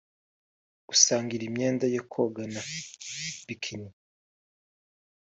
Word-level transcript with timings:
gusangira 0.89 1.43
imyenda 1.49 1.85
yo 1.95 2.01
kogana(bikini) 2.11 3.89